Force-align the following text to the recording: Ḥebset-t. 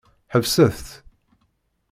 Ḥebset-t. 0.33 0.87